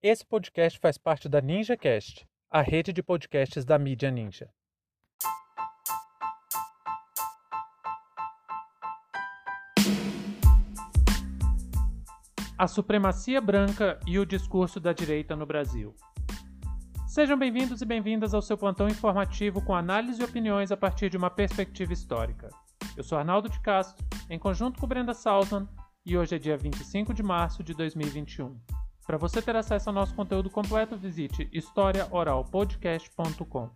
[0.00, 4.48] Esse podcast faz parte da NinjaCast, a rede de podcasts da mídia Ninja.
[12.56, 15.92] A supremacia branca e o discurso da direita no Brasil.
[17.08, 21.16] Sejam bem-vindos e bem-vindas ao seu plantão informativo com análise e opiniões a partir de
[21.16, 22.50] uma perspectiva histórica.
[22.96, 25.68] Eu sou Arnaldo de Castro, em conjunto com Brenda Salzman,
[26.06, 28.77] e hoje é dia 25 de março de 2021.
[29.08, 33.70] Para você ter acesso ao nosso conteúdo completo, visite historiaoralpodcast.com.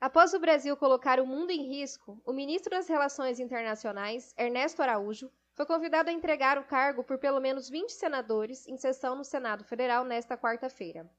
[0.00, 5.28] Após o Brasil colocar o mundo em risco, o ministro das Relações Internacionais, Ernesto Araújo,
[5.54, 9.64] foi convidado a entregar o cargo por pelo menos 20 senadores em sessão no Senado
[9.64, 11.10] Federal nesta quarta-feira.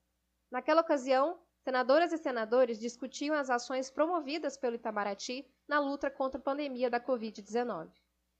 [0.49, 1.37] Naquela ocasião,
[1.67, 6.97] senadoras e senadores discutiam as ações promovidas pelo Itamaraty na luta contra a pandemia da
[6.97, 7.89] Covid-19.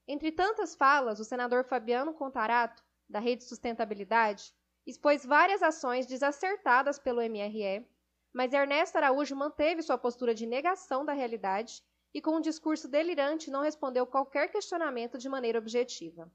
[0.06, 4.54] Entre tantas falas, o senador Fabiano Contarato, da Rede Sustentabilidade,
[4.86, 7.86] expôs várias ações desacertadas pelo MRE,
[8.32, 11.82] mas Ernesto Araújo manteve sua postura de negação da realidade
[12.14, 16.32] e, com um discurso delirante, não respondeu qualquer questionamento de maneira objetiva.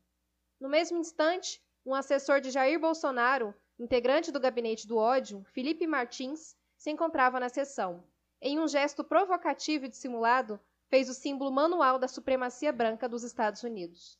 [0.60, 6.56] No mesmo instante, um assessor de Jair Bolsonaro, integrante do gabinete do ódio, Felipe Martins,
[6.84, 8.04] se encontrava na sessão.
[8.42, 13.64] Em um gesto provocativo e dissimulado, fez o símbolo manual da supremacia branca dos Estados
[13.64, 14.20] Unidos.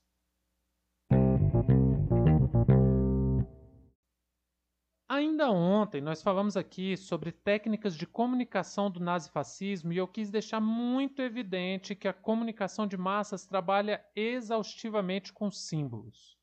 [5.10, 10.62] Ainda ontem nós falamos aqui sobre técnicas de comunicação do nazifascismo e eu quis deixar
[10.62, 16.38] muito evidente que a comunicação de massas trabalha exaustivamente com símbolos.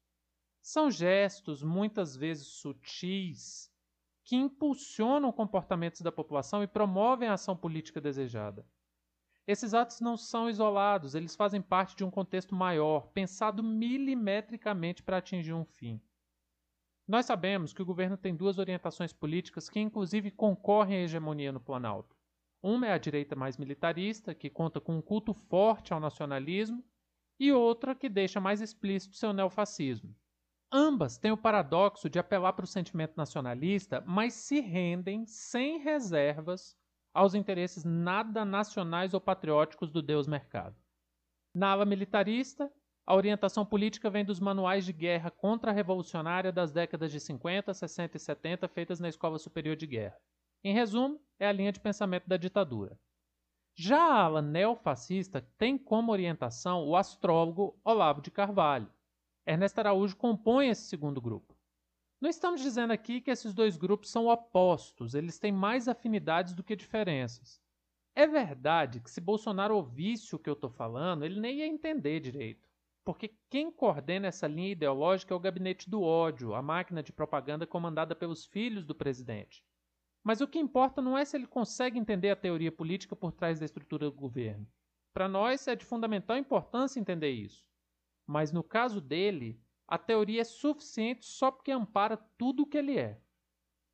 [0.61, 3.70] São gestos muitas vezes sutis
[4.31, 8.65] que impulsionam comportamentos da população e promovem a ação política desejada.
[9.45, 15.17] Esses atos não são isolados, eles fazem parte de um contexto maior, pensado milimetricamente para
[15.17, 16.01] atingir um fim.
[17.09, 21.59] Nós sabemos que o governo tem duas orientações políticas que, inclusive, concorrem à hegemonia no
[21.59, 22.17] Planalto.
[22.63, 26.85] Uma é a direita mais militarista, que conta com um culto forte ao nacionalismo,
[27.37, 30.15] e outra que deixa mais explícito seu neofascismo.
[30.73, 36.79] Ambas têm o paradoxo de apelar para o sentimento nacionalista, mas se rendem sem reservas
[37.13, 40.77] aos interesses nada nacionais ou patrióticos do Deus mercado.
[41.53, 42.73] Na ala militarista,
[43.05, 48.21] a orientação política vem dos manuais de guerra contra-revolucionária das décadas de 50, 60 e
[48.21, 50.17] 70 feitas na Escola Superior de Guerra.
[50.63, 52.97] Em resumo, é a linha de pensamento da ditadura.
[53.75, 58.89] Já a ala neofascista tem como orientação o astrólogo Olavo de Carvalho,
[59.47, 61.57] Ernesto Araújo compõe esse segundo grupo.
[62.21, 66.63] Não estamos dizendo aqui que esses dois grupos são opostos, eles têm mais afinidades do
[66.63, 67.61] que diferenças.
[68.15, 72.21] É verdade que se Bolsonaro ouvisse o que eu estou falando, ele nem ia entender
[72.21, 72.69] direito.
[73.03, 77.67] Porque quem coordena essa linha ideológica é o gabinete do ódio, a máquina de propaganda
[77.67, 79.65] comandada pelos filhos do presidente.
[80.23, 83.59] Mas o que importa não é se ele consegue entender a teoria política por trás
[83.59, 84.67] da estrutura do governo.
[85.15, 87.70] Para nós é de fundamental importância entender isso.
[88.31, 92.97] Mas no caso dele, a teoria é suficiente só porque ampara tudo o que ele
[92.97, 93.21] é.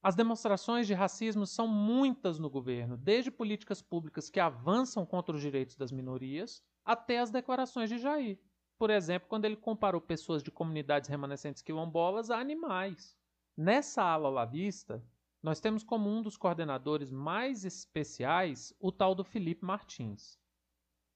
[0.02, 5.40] As demonstrações de racismo são muitas no governo, desde políticas públicas que avançam contra os
[5.40, 8.38] direitos das minorias, até as declarações de Jair.
[8.76, 13.16] Por exemplo, quando ele comparou pessoas de comunidades remanescentes quilombolas a animais.
[13.56, 15.02] Nessa ala olavista,
[15.42, 20.38] nós temos como um dos coordenadores mais especiais o tal do Felipe Martins.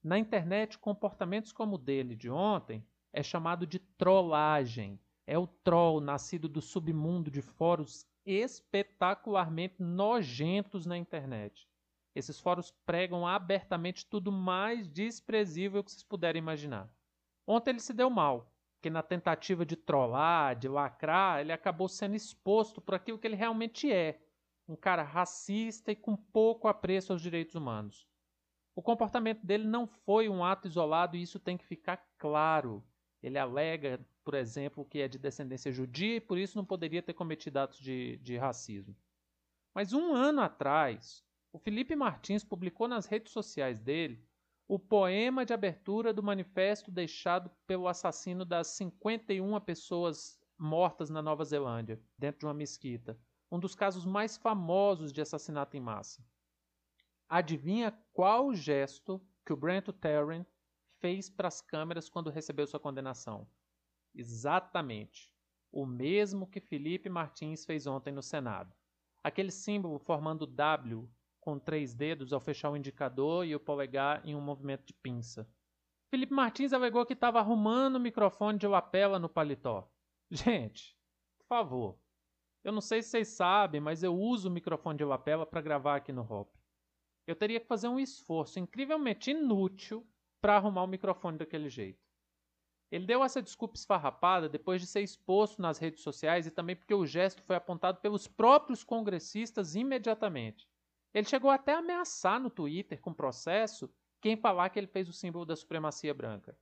[0.03, 2.83] Na internet, comportamentos como o dele de ontem
[3.13, 4.99] é chamado de trollagem.
[5.27, 11.67] É o troll nascido do submundo de fóruns espetacularmente nojentos na internet.
[12.13, 16.93] Esses fóruns pregam abertamente tudo mais desprezível que vocês puderem imaginar.
[17.47, 22.15] Ontem ele se deu mal, porque na tentativa de trollar, de lacrar, ele acabou sendo
[22.15, 24.19] exposto por aquilo que ele realmente é,
[24.67, 28.07] um cara racista e com pouco apreço aos direitos humanos.
[28.75, 32.83] O comportamento dele não foi um ato isolado e isso tem que ficar claro.
[33.21, 37.13] Ele alega, por exemplo, que é de descendência judia e por isso não poderia ter
[37.13, 38.95] cometido atos de, de racismo.
[39.73, 41.23] Mas um ano atrás,
[41.53, 44.25] o Felipe Martins publicou nas redes sociais dele
[44.67, 51.43] o poema de abertura do manifesto deixado pelo assassino das 51 pessoas mortas na Nova
[51.43, 53.19] Zelândia, dentro de uma mesquita,
[53.51, 56.23] um dos casos mais famosos de assassinato em massa.
[57.27, 60.45] Adivinha qual gesto que o Brent Tarrant
[61.01, 63.47] fez para as câmeras quando recebeu sua condenação?
[64.13, 65.33] Exatamente
[65.71, 68.73] o mesmo que Felipe Martins fez ontem no Senado.
[69.23, 71.09] Aquele símbolo formando W
[71.39, 75.49] com três dedos ao fechar o indicador e o polegar em um movimento de pinça.
[76.09, 79.89] Felipe Martins alegou que estava arrumando o microfone de lapela no paletó.
[80.29, 80.95] Gente,
[81.39, 81.99] por favor.
[82.63, 85.95] Eu não sei se vocês sabem, mas eu uso o microfone de lapela para gravar
[85.95, 86.53] aqui no Hop.
[87.25, 90.05] Eu teria que fazer um esforço incrivelmente inútil
[90.41, 92.03] para arrumar o microfone daquele jeito.
[92.91, 96.93] Ele deu essa desculpa esfarrapada depois de ser exposto nas redes sociais e também porque
[96.93, 100.67] o gesto foi apontado pelos próprios congressistas imediatamente.
[101.13, 103.89] Ele chegou até a ameaçar no Twitter com processo
[104.19, 106.57] quem falar que ele fez o símbolo da supremacia branca.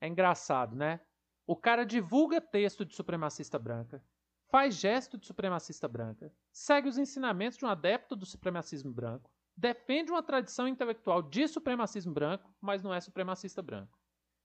[0.00, 1.00] É engraçado, né?
[1.46, 4.04] O cara divulga texto de supremacista branca,
[4.50, 9.30] faz gesto de supremacista branca, segue os ensinamentos de um adepto do supremacismo branco,
[9.60, 14.00] defende uma tradição intelectual de supremacismo branco, mas não é supremacista branco.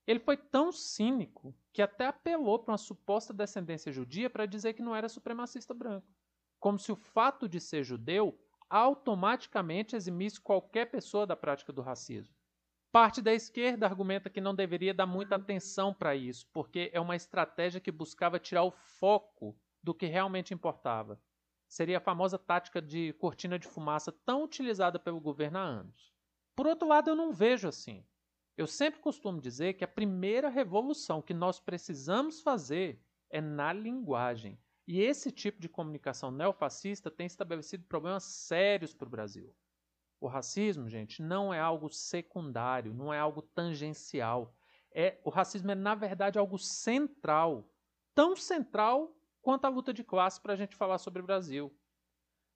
[0.06, 4.82] Ele foi tão cínico que até apelou para uma suposta descendência judia para dizer que
[4.82, 6.06] não era supremacista branco.
[6.60, 12.34] Como se o fato de ser judeu automaticamente eximisse qualquer pessoa da prática do racismo.
[12.92, 17.16] Parte da esquerda argumenta que não deveria dar muita atenção para isso, porque é uma
[17.16, 21.18] estratégia que buscava tirar o foco do que realmente importava.
[21.68, 26.14] Seria a famosa tática de cortina de fumaça tão utilizada pelo governo há anos.
[26.54, 28.04] Por outro lado, eu não vejo assim.
[28.56, 34.58] Eu sempre costumo dizer que a primeira revolução que nós precisamos fazer é na linguagem.
[34.86, 39.54] E esse tipo de comunicação neofascista tem estabelecido problemas sérios para o Brasil.
[40.20, 44.54] O racismo, gente, não é algo secundário, não é algo tangencial.
[44.90, 47.68] É, o racismo é, na verdade, algo central.
[48.14, 49.15] Tão central
[49.46, 51.72] quanto a luta de classe para a gente falar sobre o Brasil.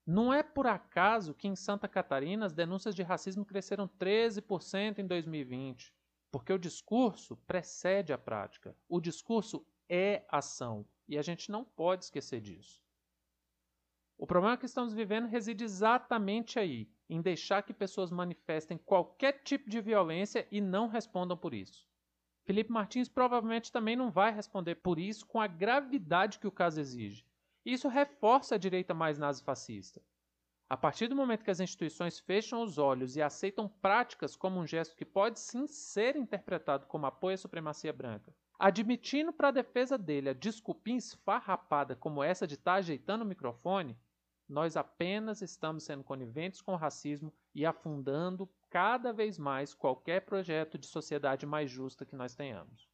[0.05, 5.07] Não é por acaso que em Santa Catarina as denúncias de racismo cresceram 13% em
[5.07, 5.95] 2020,
[6.29, 8.75] porque o discurso precede a prática.
[8.89, 12.83] O discurso é ação e a gente não pode esquecer disso.
[14.17, 19.69] O problema que estamos vivendo reside exatamente aí, em deixar que pessoas manifestem qualquer tipo
[19.69, 21.89] de violência e não respondam por isso.
[22.43, 26.79] Felipe Martins provavelmente também não vai responder por isso com a gravidade que o caso
[26.79, 27.25] exige.
[27.65, 30.01] Isso reforça a direita mais nazifascista.
[30.67, 34.65] A partir do momento que as instituições fecham os olhos e aceitam práticas como um
[34.65, 39.97] gesto que pode sim ser interpretado como apoio à supremacia branca, admitindo para a defesa
[39.97, 43.97] dele a desculpinha esfarrapada como essa de estar tá ajeitando o microfone,
[44.47, 50.77] nós apenas estamos sendo coniventes com o racismo e afundando cada vez mais qualquer projeto
[50.77, 52.89] de sociedade mais justa que nós tenhamos.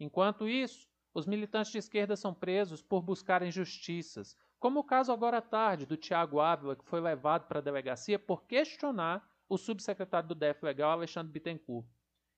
[0.00, 5.38] Enquanto isso, os militantes de esquerda são presos por buscarem justiças, como o caso agora
[5.38, 10.26] à tarde do Tiago Ávila, que foi levado para a delegacia por questionar o subsecretário
[10.26, 11.86] do DEF Legal, Alexandre Bittencourt.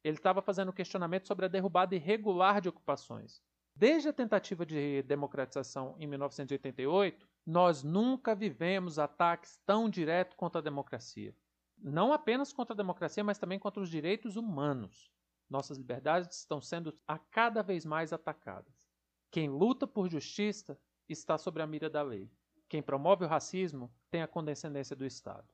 [0.02, 3.40] Ele estava fazendo questionamento sobre a derrubada irregular de ocupações.
[3.76, 10.64] Desde a tentativa de democratização em 1988, nós nunca vivemos ataques tão diretos contra a
[10.64, 11.32] democracia.
[11.78, 15.10] Não apenas contra a democracia, mas também contra os direitos humanos.
[15.48, 18.88] Nossas liberdades estão sendo a cada vez mais atacadas.
[19.30, 20.78] Quem luta por justiça
[21.08, 22.30] está sob a mira da lei.
[22.68, 25.48] Quem promove o racismo tem a condescendência do Estado.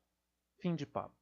[0.59, 1.22] Fim de papo.